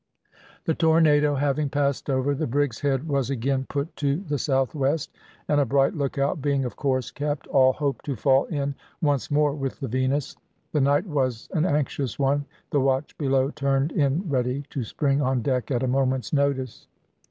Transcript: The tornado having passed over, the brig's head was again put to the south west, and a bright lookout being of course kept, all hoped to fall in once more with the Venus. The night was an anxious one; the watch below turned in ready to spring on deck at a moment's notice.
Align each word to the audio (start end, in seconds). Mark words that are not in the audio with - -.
The 0.65 0.73
tornado 0.73 1.35
having 1.35 1.69
passed 1.69 2.09
over, 2.09 2.33
the 2.33 2.47
brig's 2.47 2.79
head 2.79 3.07
was 3.07 3.29
again 3.29 3.67
put 3.69 3.95
to 3.97 4.15
the 4.21 4.39
south 4.39 4.73
west, 4.73 5.11
and 5.47 5.61
a 5.61 5.65
bright 5.67 5.93
lookout 5.93 6.41
being 6.41 6.65
of 6.65 6.75
course 6.75 7.11
kept, 7.11 7.45
all 7.45 7.71
hoped 7.73 8.03
to 8.05 8.15
fall 8.15 8.45
in 8.45 8.73
once 9.03 9.29
more 9.29 9.53
with 9.53 9.79
the 9.79 9.87
Venus. 9.87 10.35
The 10.71 10.81
night 10.81 11.05
was 11.05 11.49
an 11.53 11.65
anxious 11.65 12.17
one; 12.17 12.45
the 12.71 12.81
watch 12.81 13.15
below 13.19 13.51
turned 13.51 13.91
in 13.91 14.27
ready 14.27 14.63
to 14.71 14.83
spring 14.83 15.21
on 15.21 15.43
deck 15.43 15.69
at 15.69 15.83
a 15.83 15.87
moment's 15.87 16.33
notice. 16.33 16.87